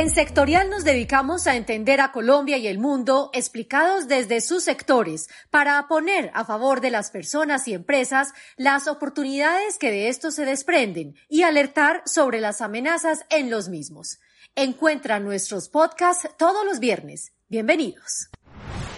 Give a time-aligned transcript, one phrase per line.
[0.00, 5.28] En Sectorial nos dedicamos a entender a Colombia y el mundo explicados desde sus sectores
[5.50, 10.46] para poner a favor de las personas y empresas las oportunidades que de esto se
[10.46, 14.20] desprenden y alertar sobre las amenazas en los mismos.
[14.54, 17.32] Encuentra nuestros podcasts todos los viernes.
[17.48, 18.30] Bienvenidos.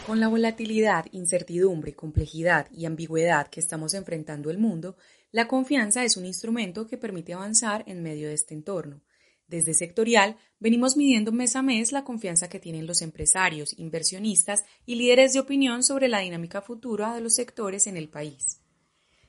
[0.07, 4.96] Con la volatilidad, incertidumbre, complejidad y ambigüedad que estamos enfrentando el mundo,
[5.33, 9.02] la confianza es un instrumento que permite avanzar en medio de este entorno.
[9.48, 14.95] Desde sectorial, venimos midiendo mes a mes la confianza que tienen los empresarios, inversionistas y
[14.95, 18.62] líderes de opinión sobre la dinámica futura de los sectores en el país.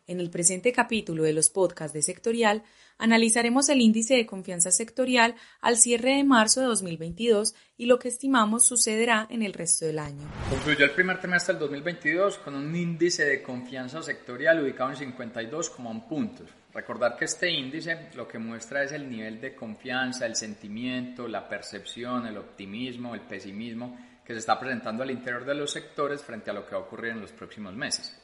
[0.05, 2.63] En el presente capítulo de los podcasts de Sectorial,
[2.97, 8.09] analizaremos el índice de confianza sectorial al cierre de marzo de 2022 y lo que
[8.09, 10.29] estimamos sucederá en el resto del año.
[10.49, 16.05] Concluyó el primer trimestre del 2022 con un índice de confianza sectorial ubicado en 52,1
[16.05, 16.49] puntos.
[16.73, 21.47] Recordar que este índice lo que muestra es el nivel de confianza, el sentimiento, la
[21.47, 26.49] percepción, el optimismo, el pesimismo que se está presentando al interior de los sectores frente
[26.49, 28.19] a lo que va a ocurrir en los próximos meses.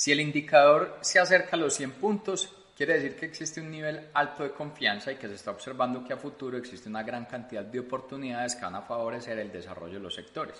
[0.00, 4.08] Si el indicador se acerca a los 100 puntos, quiere decir que existe un nivel
[4.14, 7.62] alto de confianza y que se está observando que a futuro existe una gran cantidad
[7.62, 10.56] de oportunidades que van a favorecer el desarrollo de los sectores.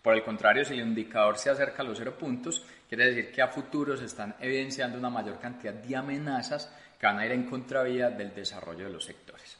[0.00, 3.42] Por el contrario, si el indicador se acerca a los 0 puntos, quiere decir que
[3.42, 7.50] a futuro se están evidenciando una mayor cantidad de amenazas que van a ir en
[7.50, 9.58] contravía del desarrollo de los sectores.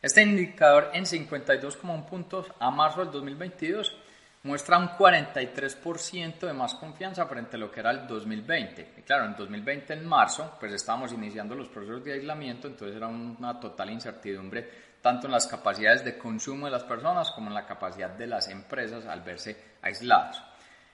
[0.00, 3.96] Este indicador en 52,1 puntos a marzo del 2022
[4.42, 8.94] muestra un 43% de más confianza frente a lo que era el 2020.
[8.98, 13.08] Y claro, en 2020, en marzo, pues estábamos iniciando los procesos de aislamiento, entonces era
[13.08, 17.66] una total incertidumbre tanto en las capacidades de consumo de las personas como en la
[17.66, 20.42] capacidad de las empresas al verse aislados.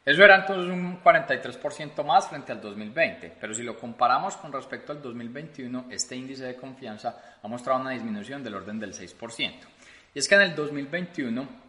[0.04, 4.92] Eso era entonces un 43% más frente al 2020, pero si lo comparamos con respecto
[4.92, 9.54] al 2021, este índice de confianza ha mostrado una disminución del orden del 6%.
[10.14, 11.65] Y es que en el 2021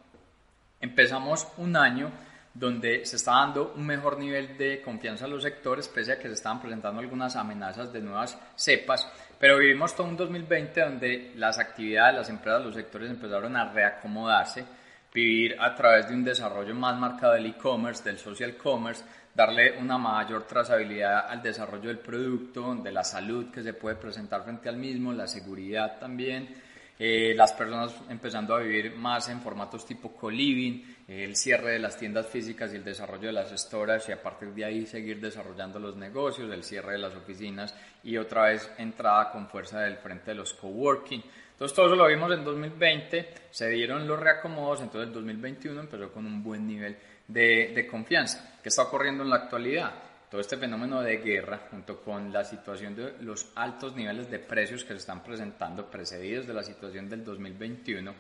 [0.80, 2.12] Empezamos un año
[2.54, 6.28] donde se está dando un mejor nivel de confianza a los sectores, pese a que
[6.28, 9.08] se estaban presentando algunas amenazas de nuevas cepas,
[9.40, 14.66] pero vivimos todo un 2020 donde las actividades, las empresas, los sectores empezaron a reacomodarse,
[15.14, 19.04] vivir a través de un desarrollo más marcado del e-commerce, del social commerce,
[19.36, 24.44] darle una mayor trazabilidad al desarrollo del producto, de la salud que se puede presentar
[24.44, 26.56] frente al mismo, la seguridad también,
[27.00, 31.96] eh, las personas empezando a vivir más en formatos tipo co-living, el cierre de las
[31.96, 35.80] tiendas físicas y el desarrollo de las stores y a partir de ahí seguir desarrollando
[35.80, 40.32] los negocios, el cierre de las oficinas y otra vez entrada con fuerza del frente
[40.32, 41.24] de los coworking.
[41.52, 46.12] Entonces todo eso lo vimos en 2020, se dieron los reacomodos, entonces el 2021 empezó
[46.12, 46.98] con un buen nivel
[47.28, 48.58] de, de confianza.
[48.62, 50.07] ¿Qué está ocurriendo en la actualidad?
[50.30, 54.84] Todo este fenómeno de guerra, junto con la situación de los altos niveles de precios
[54.84, 58.14] que se están presentando, precedidos de la situación del 2021,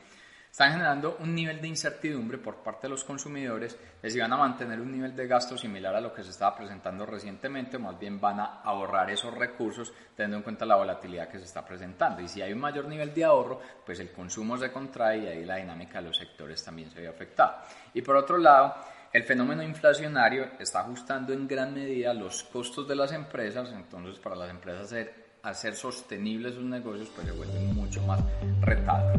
[0.49, 4.37] están generando un nivel de incertidumbre por parte de los consumidores de si van a
[4.37, 7.99] mantener un nivel de gasto similar a lo que se estaba presentando recientemente o más
[7.99, 12.21] bien van a ahorrar esos recursos teniendo en cuenta la volatilidad que se está presentando.
[12.21, 15.45] Y si hay un mayor nivel de ahorro, pues el consumo se contrae y ahí
[15.45, 17.63] la dinámica de los sectores también se ve afectada.
[17.93, 18.77] Y por otro lado,
[19.13, 24.35] el fenómeno inflacionario está ajustando en gran medida los costos de las empresas, entonces para
[24.35, 25.13] las empresas hacer,
[25.43, 28.19] hacer sostenibles sus negocios pues se vuelve mucho más
[28.61, 29.13] retado.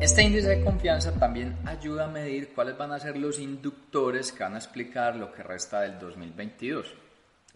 [0.00, 4.44] Este índice de confianza también ayuda a medir cuáles van a ser los inductores que
[4.44, 6.94] van a explicar lo que resta del 2022.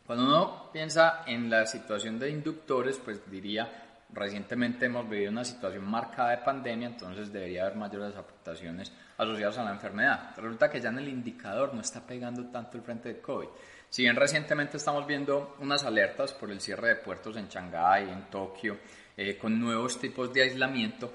[0.04, 5.84] Cuando uno piensa en la situación de inductores, pues diría recientemente hemos vivido una situación
[5.84, 10.34] marcada de pandemia, entonces debería haber mayores afectaciones asociadas a la enfermedad.
[10.36, 13.48] Resulta que ya en el indicador no está pegando tanto el frente de COVID.
[13.88, 18.30] Si bien recientemente estamos viendo unas alertas por el cierre de puertos en Shanghái, en
[18.30, 18.78] Tokio,
[19.16, 21.12] eh, con nuevos tipos de aislamiento,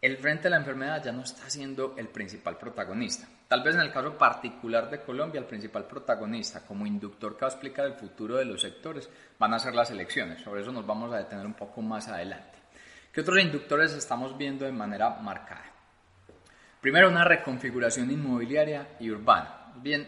[0.00, 3.28] el frente de la enfermedad ya no está siendo el principal protagonista.
[3.48, 7.46] Tal vez en el caso particular de Colombia, el principal protagonista como inductor que va
[7.46, 9.08] a explicar el futuro de los sectores
[9.38, 10.42] van a ser las elecciones.
[10.42, 12.58] Sobre eso nos vamos a detener un poco más adelante.
[13.10, 15.64] ¿Qué otros inductores estamos viendo de manera marcada?
[16.82, 19.72] Primero, una reconfiguración inmobiliaria y urbana.
[19.76, 20.06] Bien,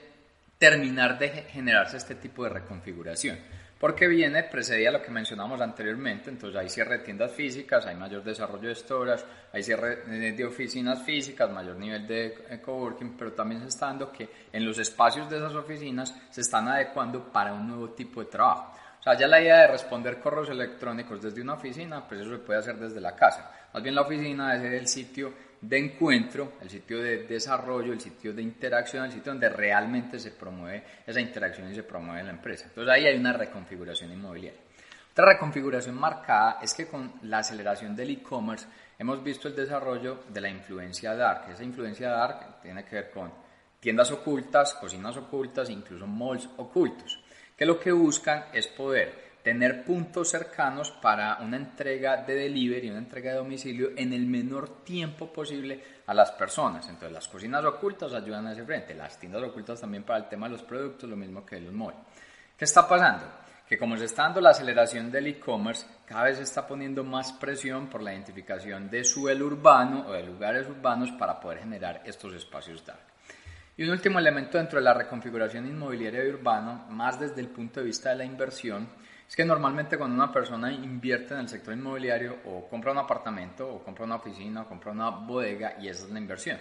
[0.59, 3.39] terminar de generarse este tipo de reconfiguración
[3.81, 8.23] porque viene, precedía lo que mencionamos anteriormente, entonces hay cierre de tiendas físicas, hay mayor
[8.23, 13.63] desarrollo de storage, hay cierre de oficinas físicas, mayor nivel de eh, coworking, pero también
[13.63, 17.69] se está dando que en los espacios de esas oficinas se están adecuando para un
[17.69, 18.75] nuevo tipo de trabajo.
[19.01, 22.39] O sea, ya la idea de responder correos electrónicos desde una oficina, pues eso se
[22.39, 23.51] puede hacer desde la casa.
[23.73, 28.35] Más bien la oficina es el sitio de encuentro, el sitio de desarrollo, el sitio
[28.35, 32.67] de interacción, el sitio donde realmente se promueve esa interacción y se promueve la empresa.
[32.69, 34.61] Entonces ahí hay una reconfiguración inmobiliaria.
[35.13, 38.67] Otra reconfiguración marcada es que con la aceleración del e-commerce
[38.99, 41.51] hemos visto el desarrollo de la influencia dark.
[41.51, 43.33] Esa influencia dark tiene que ver con
[43.81, 47.19] tiendas ocultas, cocinas ocultas, incluso malls ocultos,
[47.61, 53.01] que lo que buscan es poder tener puntos cercanos para una entrega de delivery, una
[53.01, 56.89] entrega de domicilio en el menor tiempo posible a las personas.
[56.89, 60.47] Entonces las cocinas ocultas ayudan a ese frente, las tiendas ocultas también para el tema
[60.47, 61.99] de los productos, lo mismo que los malls.
[62.57, 63.27] ¿Qué está pasando?
[63.69, 67.31] Que como se está dando la aceleración del e-commerce, cada vez se está poniendo más
[67.35, 72.33] presión por la identificación de suelo urbano o de lugares urbanos para poder generar estos
[72.33, 73.10] espacios dark.
[73.77, 77.81] Y un último elemento dentro de la reconfiguración inmobiliaria y urbano, más desde el punto
[77.81, 78.89] de vista de la inversión,
[79.27, 83.73] es que normalmente cuando una persona invierte en el sector inmobiliario o compra un apartamento
[83.73, 86.59] o compra una oficina o compra una bodega y esa es la inversión.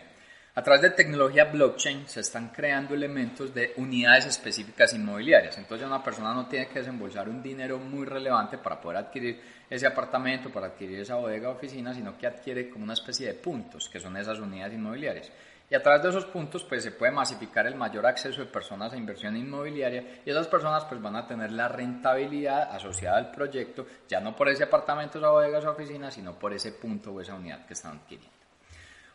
[0.55, 5.57] A través de tecnología blockchain se están creando elementos de unidades específicas inmobiliarias.
[5.57, 9.39] Entonces una persona no tiene que desembolsar un dinero muy relevante para poder adquirir
[9.69, 13.35] ese apartamento, para adquirir esa bodega o oficina, sino que adquiere como una especie de
[13.35, 15.31] puntos, que son esas unidades inmobiliarias.
[15.69, 18.91] Y a través de esos puntos pues se puede masificar el mayor acceso de personas
[18.91, 23.85] a inversión inmobiliaria y esas personas pues van a tener la rentabilidad asociada al proyecto,
[24.07, 27.35] ya no por ese apartamento, esa bodega, esa oficina, sino por ese punto o esa
[27.35, 28.39] unidad que están adquiriendo.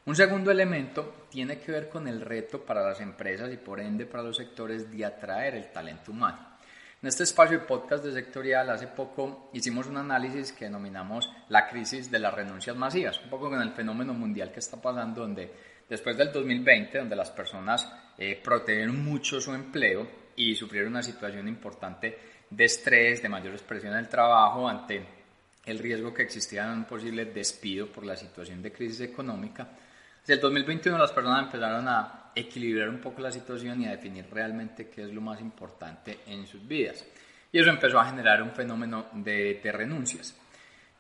[0.06, 4.05] Un segundo elemento tiene que ver con el reto para las empresas y por ende
[4.05, 6.55] para los sectores de atraer el talento humano.
[7.03, 11.69] En este espacio de podcast de sectorial hace poco hicimos un análisis que denominamos la
[11.69, 15.74] crisis de las renuncias masivas, un poco con el fenómeno mundial que está pasando donde
[15.89, 21.47] después del 2020, donde las personas eh, protegieron mucho su empleo y sufrieron una situación
[21.49, 22.19] importante
[22.51, 25.05] de estrés, de mayor expresión en el trabajo ante
[25.65, 29.67] el riesgo que existía de un posible despido por la situación de crisis económica.
[30.21, 34.27] Desde el 2021 las personas empezaron a equilibrar un poco la situación y a definir
[34.31, 37.05] realmente qué es lo más importante en sus vidas.
[37.53, 40.35] Y eso empezó a generar un fenómeno de renuncias.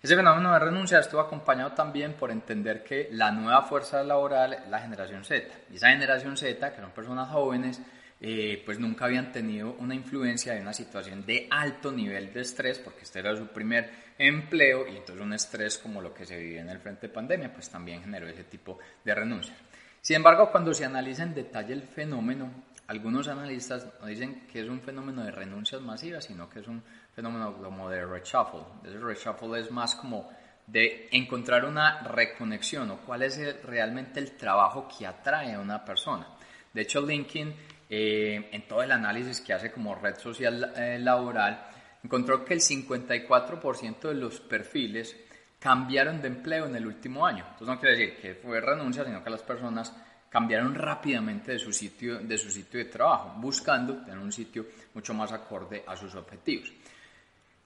[0.04, 4.68] Ese fenómeno de renuncia estuvo acompañado también por entender que la nueva fuerza laboral es
[4.68, 5.48] la generación Z.
[5.72, 7.80] Y esa generación Z, que son personas jóvenes,
[8.20, 12.78] eh, pues nunca habían tenido una influencia de una situación de alto nivel de estrés,
[12.80, 16.58] porque este era su primer empleo y entonces un estrés como lo que se vive
[16.58, 19.56] en el frente de pandemia, pues también generó ese tipo de renuncias.
[20.02, 22.50] Sin embargo, cuando se analiza en detalle el fenómeno,
[22.88, 26.82] algunos analistas no dicen que es un fenómeno de renuncias masivas, sino que es un
[27.14, 28.62] fenómeno como de reshuffle.
[28.84, 30.30] Ese reshuffle es más como
[30.66, 36.26] de encontrar una reconexión o cuál es realmente el trabajo que atrae a una persona.
[36.72, 37.54] De hecho, LinkedIn,
[37.88, 41.66] eh, en todo el análisis que hace como red social eh, laboral,
[42.02, 45.16] encontró que el 54% de los perfiles
[45.58, 47.44] cambiaron de empleo en el último año.
[47.44, 49.94] Entonces no quiere decir que fue renuncia, sino que las personas
[50.28, 55.14] cambiaron rápidamente de su sitio de, su sitio de trabajo, buscando tener un sitio mucho
[55.14, 56.72] más acorde a sus objetivos.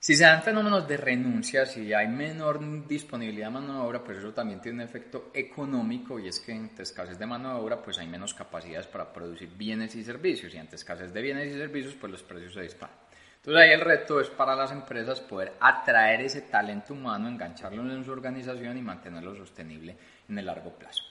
[0.08, 4.16] Si se dan fenómenos de renuncia, si hay menor disponibilidad de mano de obra, pues
[4.16, 7.82] eso también tiene un efecto económico y es que ante escasez de mano de obra,
[7.82, 11.58] pues hay menos capacidades para producir bienes y servicios y ante escasez de bienes y
[11.58, 12.96] servicios, pues los precios se disparan.
[13.36, 18.02] Entonces ahí el reto es para las empresas poder atraer ese talento humano, engancharlo en
[18.02, 19.94] su organización y mantenerlo sostenible
[20.26, 21.02] en el largo plazo.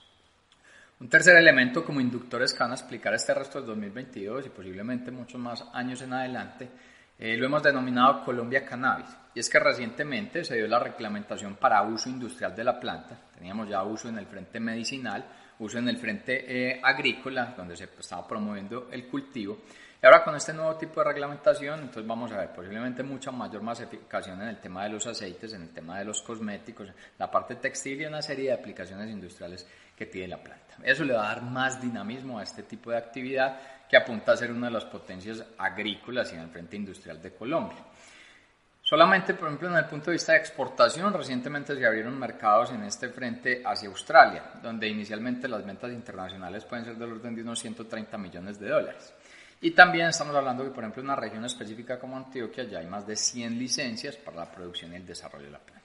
[0.99, 5.11] Un tercer elemento como inductores que van a explicar este resto del 2022 y posiblemente
[5.11, 6.67] muchos más años en adelante,
[7.19, 9.09] eh, lo hemos denominado Colombia Cannabis.
[9.33, 13.17] Y es que recientemente se dio la reglamentación para uso industrial de la planta.
[13.35, 15.25] Teníamos ya uso en el frente medicinal,
[15.59, 19.59] uso en el frente eh, agrícola, donde se estaba promoviendo el cultivo.
[20.01, 23.63] Y ahora con este nuevo tipo de reglamentación, entonces vamos a ver posiblemente mucha mayor
[23.63, 27.55] masificación en el tema de los aceites, en el tema de los cosméticos, la parte
[27.55, 30.75] textil y una serie de aplicaciones industriales que tiene la planta.
[30.83, 34.37] Eso le va a dar más dinamismo a este tipo de actividad que apunta a
[34.37, 37.83] ser una de las potencias agrícolas y en el frente industrial de Colombia.
[38.81, 42.83] Solamente, por ejemplo, en el punto de vista de exportación, recientemente se abrieron mercados en
[42.83, 47.59] este frente hacia Australia, donde inicialmente las ventas internacionales pueden ser del orden de unos
[47.59, 49.13] 130 millones de dólares.
[49.59, 52.87] Y también estamos hablando que, por ejemplo, en una región específica como Antioquia ya hay
[52.87, 55.83] más de 100 licencias para la producción y el desarrollo de la planta.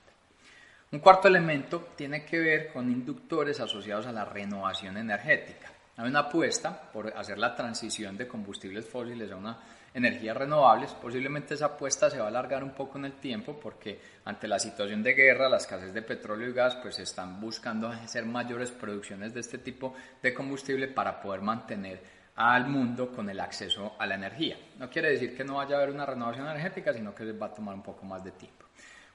[0.93, 5.72] Un cuarto elemento tiene que ver con inductores asociados a la renovación energética.
[5.97, 9.59] Hay una apuesta por hacer la transición de combustibles fósiles a una
[9.95, 10.95] energías renovables.
[10.95, 14.59] Posiblemente esa apuesta se va a alargar un poco en el tiempo porque ante la
[14.59, 19.35] situación de guerra, la escasez de petróleo y gas, pues están buscando hacer mayores producciones
[19.35, 24.15] de este tipo de combustible para poder mantener al mundo con el acceso a la
[24.15, 24.57] energía.
[24.79, 27.55] No quiere decir que no vaya a haber una renovación energética, sino que va a
[27.55, 28.67] tomar un poco más de tiempo.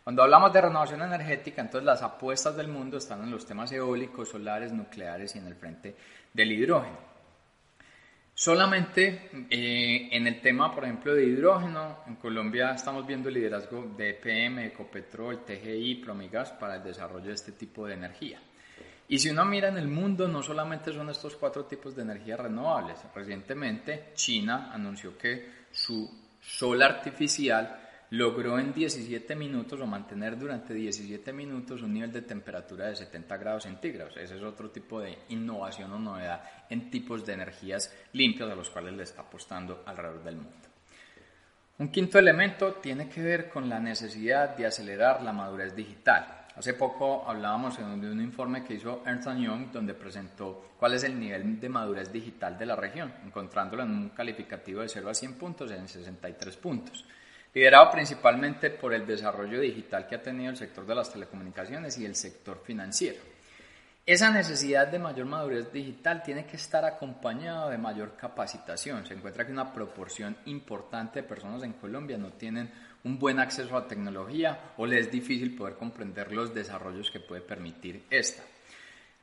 [0.08, 4.30] Cuando hablamos de renovación energética, entonces las apuestas del mundo están en los temas eólicos,
[4.30, 5.98] solares, nucleares y en el frente
[6.32, 6.98] del hidrógeno.
[8.34, 13.96] Solamente eh, en el tema, por ejemplo, de hidrógeno, en Colombia estamos viendo el liderazgo
[13.98, 18.40] de EPM, Ecopetrol, TGI, Promigas para el desarrollo de este tipo de energía.
[19.10, 22.40] Y si uno mira en el mundo, no solamente son estos cuatro tipos de energías
[22.40, 22.98] renovables.
[23.14, 26.10] Recientemente, China anunció que su
[26.40, 32.88] sol artificial logró en 17 minutos o mantener durante 17 minutos un nivel de temperatura
[32.88, 34.16] de 70 grados centígrados.
[34.16, 38.70] Ese es otro tipo de innovación o novedad en tipos de energías limpias a los
[38.70, 40.68] cuales le está apostando alrededor del mundo.
[41.80, 46.46] Un quinto elemento tiene que ver con la necesidad de acelerar la madurez digital.
[46.56, 51.20] Hace poco hablábamos de un informe que hizo Ernst Young donde presentó cuál es el
[51.20, 55.34] nivel de madurez digital de la región, encontrándolo en un calificativo de 0 a 100
[55.36, 57.06] puntos en 63 puntos
[57.58, 62.06] liderado principalmente por el desarrollo digital que ha tenido el sector de las telecomunicaciones y
[62.06, 63.18] el sector financiero.
[64.06, 69.08] Esa necesidad de mayor madurez digital tiene que estar acompañada de mayor capacitación.
[69.08, 72.70] Se encuentra que una proporción importante de personas en Colombia no tienen
[73.04, 77.42] un buen acceso a tecnología o les es difícil poder comprender los desarrollos que puede
[77.42, 78.44] permitir esta.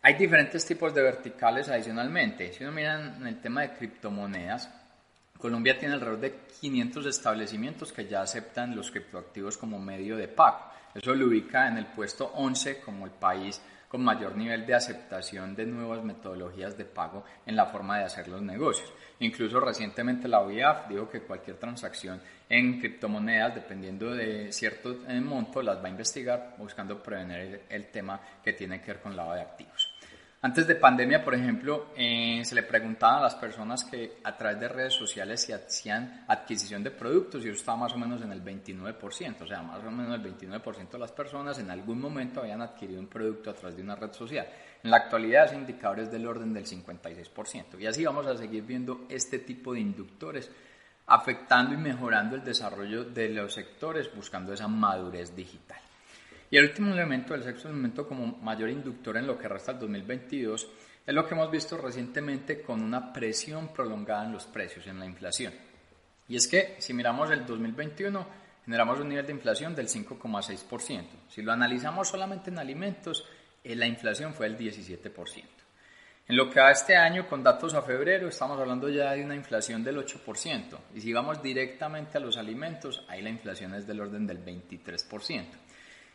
[0.02, 2.52] Hay diferentes tipos de verticales adicionalmente.
[2.52, 4.68] Si uno mira en el tema de criptomonedas,
[5.44, 10.70] Colombia tiene alrededor de 500 establecimientos que ya aceptan los criptoactivos como medio de pago.
[10.94, 15.54] Eso lo ubica en el puesto 11 como el país con mayor nivel de aceptación
[15.54, 18.90] de nuevas metodologías de pago en la forma de hacer los negocios.
[19.18, 25.60] Incluso recientemente la OIAF dijo que cualquier transacción en criptomonedas, dependiendo de cierto eh, monto,
[25.60, 29.42] las va a investigar buscando prevenir el tema que tiene que ver con lavado de
[29.42, 29.93] activos.
[30.44, 34.60] Antes de pandemia, por ejemplo, eh, se le preguntaban a las personas que a través
[34.60, 38.30] de redes sociales se hacían adquisición de productos y eso estaba más o menos en
[38.30, 42.40] el 29%, o sea, más o menos el 29% de las personas en algún momento
[42.40, 44.46] habían adquirido un producto a través de una red social.
[44.82, 48.64] En la actualidad ese indicador es del orden del 56% y así vamos a seguir
[48.64, 50.50] viendo este tipo de inductores
[51.06, 55.83] afectando y mejorando el desarrollo de los sectores buscando esa madurez digital.
[56.50, 59.80] Y el último elemento, el sexto elemento como mayor inductor en lo que resta del
[59.82, 60.68] 2022,
[61.06, 65.06] es lo que hemos visto recientemente con una presión prolongada en los precios, en la
[65.06, 65.52] inflación.
[66.28, 68.26] Y es que si miramos el 2021,
[68.64, 71.04] generamos un nivel de inflación del 5,6%.
[71.28, 73.26] Si lo analizamos solamente en alimentos,
[73.62, 75.44] eh, la inflación fue del 17%.
[76.26, 79.34] En lo que va este año, con datos a febrero, estamos hablando ya de una
[79.34, 80.78] inflación del 8%.
[80.94, 85.44] Y si vamos directamente a los alimentos, ahí la inflación es del orden del 23%.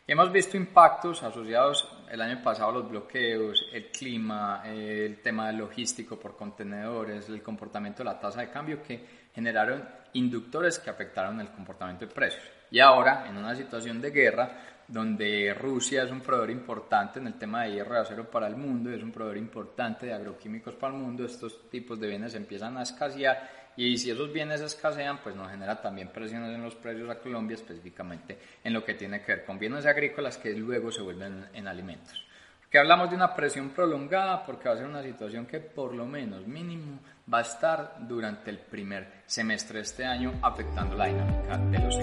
[0.06, 6.18] Hemos visto impactos asociados el año pasado a los bloqueos, el clima, el tema logístico
[6.18, 11.50] por contenedores, el comportamiento de la tasa de cambio que generaron inductores que afectaron el
[11.50, 12.42] comportamiento de precios.
[12.72, 14.50] Y ahora, en una situación de guerra,
[14.88, 18.56] donde Rusia es un proveedor importante en el tema de hierro y acero para el
[18.56, 22.76] mundo, es un proveedor importante de agroquímicos para el mundo, estos tipos de bienes empiezan
[22.76, 27.08] a escasear y si esos bienes escasean, pues nos genera también presiones en los precios
[27.08, 31.00] a Colombia, específicamente en lo que tiene que ver con bienes agrícolas que luego se
[31.00, 32.22] vuelven en alimentos.
[32.68, 36.04] Que hablamos de una presión prolongada porque va a ser una situación que por lo
[36.04, 37.00] menos mínimo
[37.32, 41.96] va a estar durante el primer semestre de este año afectando la dinámica de los.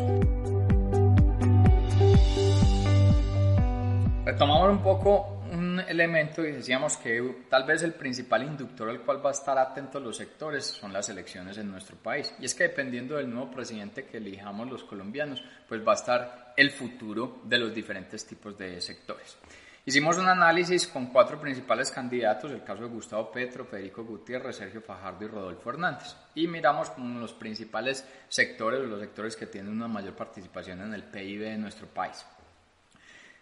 [4.25, 5.36] Retomamos un poco
[5.77, 9.57] un elemento y decíamos que tal vez el principal inductor al cual va a estar
[9.57, 12.33] atentos los sectores son las elecciones en nuestro país.
[12.39, 16.53] Y es que dependiendo del nuevo presidente que elijamos los colombianos, pues va a estar
[16.57, 19.37] el futuro de los diferentes tipos de sectores.
[19.85, 24.81] Hicimos un análisis con cuatro principales candidatos, el caso de Gustavo Petro, Federico Gutiérrez, Sergio
[24.81, 26.15] Fajardo y Rodolfo Hernández.
[26.35, 31.41] Y miramos los principales sectores los sectores que tienen una mayor participación en el PIB
[31.41, 32.25] de nuestro país.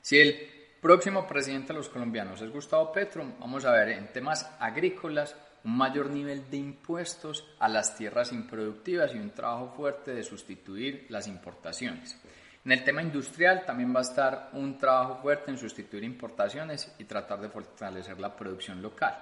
[0.01, 0.54] Si el
[0.85, 5.75] próximo presidente de los colombianos es Gustavo Petro, vamos a ver en temas agrícolas un
[5.75, 11.27] mayor nivel de impuestos a las tierras improductivas y un trabajo fuerte de sustituir las
[11.27, 12.21] importaciones.
[12.63, 17.05] En el tema industrial también va a estar un trabajo fuerte en sustituir importaciones y
[17.05, 19.17] tratar de fortalecer la producción local.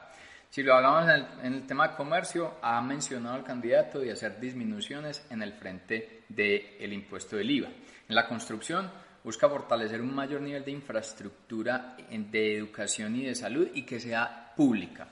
[0.49, 1.09] Si lo hablamos
[1.41, 6.23] en el, tema de comercio, ha mencionado el candidato de hacer disminuciones en el frente
[6.27, 7.69] del impuesto del IVA.
[7.69, 8.91] En la construcción,
[9.23, 14.53] busca fortalecer un mayor nivel de infraestructura de educación y de salud y que sea
[14.55, 15.07] pública.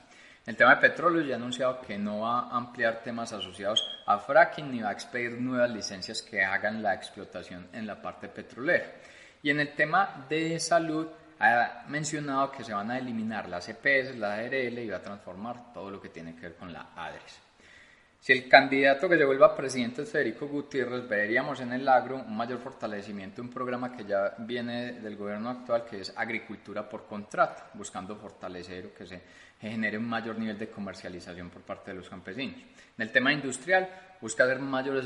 [0.46, 4.02] En el tema de petróleo ya ha anunciado que no va a ampliar temas asociados
[4.08, 8.28] a fracking ni va a expedir nuevas licencias que hagan la explotación en la parte
[8.28, 8.92] petrolera.
[9.44, 11.08] Y en el tema de salud
[11.40, 15.74] ha mencionado que se van a eliminar las EPS, la ARL y va a transformar
[15.74, 17.51] todo lo que tiene que ver con la ADRES.
[18.22, 22.38] Si el candidato que se vuelva presidente es Federico Gutiérrez, veríamos en el agro un
[22.38, 27.64] mayor fortalecimiento, un programa que ya viene del gobierno actual, que es agricultura por contrato,
[27.74, 29.22] buscando fortalecer o que se
[29.60, 32.58] genere un mayor nivel de comercialización por parte de los campesinos.
[32.96, 33.90] En el tema industrial,
[34.22, 35.04] busca hacer mayores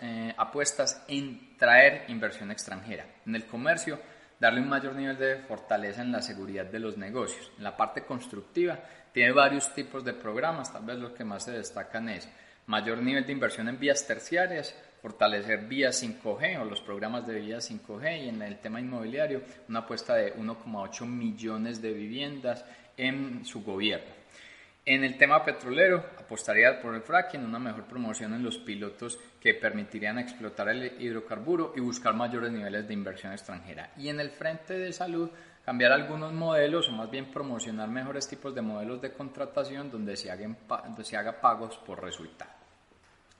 [0.00, 3.04] eh, apuestas en traer inversión extranjera.
[3.26, 3.98] En el comercio,
[4.40, 7.52] darle un mayor nivel de fortaleza en la seguridad de los negocios.
[7.58, 8.80] En la parte constructiva,
[9.12, 12.28] tiene varios tipos de programas, tal vez lo que más se destacan es
[12.66, 17.70] mayor nivel de inversión en vías terciarias, fortalecer vías 5G o los programas de vías
[17.70, 22.64] 5G y en el tema inmobiliario una apuesta de 1,8 millones de viviendas
[22.96, 24.20] en su gobierno.
[24.86, 29.54] En el tema petrolero, apostaría por el fracking, una mejor promoción en los pilotos que
[29.54, 33.92] permitirían explotar el hidrocarburo y buscar mayores niveles de inversión extranjera.
[33.98, 35.30] Y en el frente de salud,
[35.70, 40.28] cambiar algunos modelos o más bien promocionar mejores tipos de modelos de contratación donde se,
[40.28, 42.50] hagan, donde se haga pagos por resultado.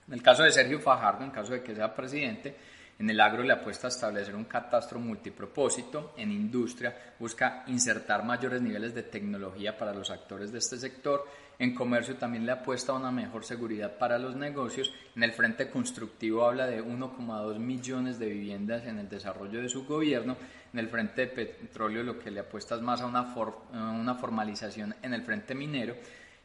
[0.07, 2.55] En el caso de Sergio Fajardo, en caso de que sea presidente,
[2.99, 6.13] en el agro le apuesta a establecer un catastro multipropósito.
[6.17, 11.25] En industria busca insertar mayores niveles de tecnología para los actores de este sector.
[11.57, 14.93] En comercio también le apuesta a una mejor seguridad para los negocios.
[15.15, 19.85] En el frente constructivo habla de 1,2 millones de viviendas en el desarrollo de su
[19.85, 20.37] gobierno.
[20.71, 23.33] En el frente de petróleo lo que le apuesta es más a una,
[23.73, 25.95] una formalización en el frente minero.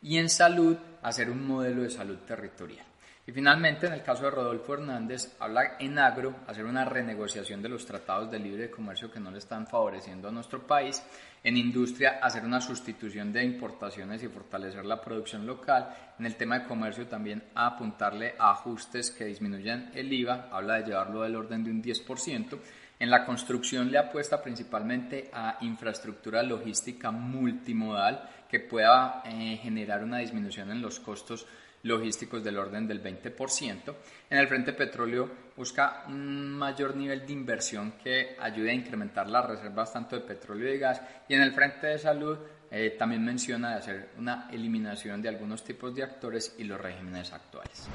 [0.03, 2.87] Y en salud, hacer un modelo de salud territorial.
[3.29, 7.69] Y finalmente, en el caso de Rodolfo Hernández, habla en agro, hacer una renegociación de
[7.69, 11.03] los tratados de libre comercio que no le están favoreciendo a nuestro país.
[11.43, 15.93] En industria, hacer una sustitución de importaciones y fortalecer la producción local.
[16.21, 20.85] En el tema de comercio, también apuntarle a ajustes que disminuyan el IVA, habla de
[20.85, 22.59] llevarlo del orden de un 10%.
[23.01, 30.19] En la construcción le apuesta principalmente a infraestructura logística multimodal que pueda eh, generar una
[30.19, 31.45] disminución en los costos
[31.87, 33.95] logísticos del orden del 20%.
[34.29, 39.47] En el frente petróleo busca un mayor nivel de inversión que ayude a incrementar las
[39.47, 41.01] reservas tanto de petróleo y de gas.
[41.29, 42.39] Y en el frente de salud
[42.71, 47.89] eh, también menciona hacer una eliminación de algunos tipos de actores y los regímenes actuales.